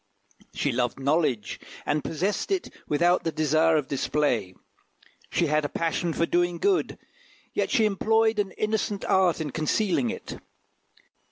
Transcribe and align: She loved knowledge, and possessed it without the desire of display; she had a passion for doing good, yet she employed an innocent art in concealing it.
She 0.55 0.71
loved 0.71 0.99
knowledge, 0.99 1.59
and 1.85 2.03
possessed 2.03 2.49
it 2.49 2.73
without 2.87 3.23
the 3.23 3.31
desire 3.31 3.77
of 3.77 3.87
display; 3.87 4.55
she 5.29 5.45
had 5.45 5.63
a 5.63 5.69
passion 5.69 6.11
for 6.11 6.25
doing 6.25 6.57
good, 6.57 6.97
yet 7.53 7.69
she 7.69 7.85
employed 7.85 8.39
an 8.39 8.49
innocent 8.53 9.05
art 9.05 9.39
in 9.39 9.51
concealing 9.51 10.09
it. 10.09 10.39